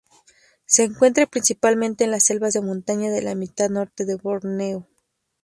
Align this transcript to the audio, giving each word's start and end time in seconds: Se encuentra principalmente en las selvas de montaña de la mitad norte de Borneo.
Se 0.65 0.83
encuentra 0.83 1.27
principalmente 1.27 2.05
en 2.05 2.09
las 2.09 2.23
selvas 2.23 2.53
de 2.53 2.61
montaña 2.61 3.11
de 3.11 3.21
la 3.21 3.35
mitad 3.35 3.69
norte 3.69 4.03
de 4.03 4.15
Borneo. 4.15 4.87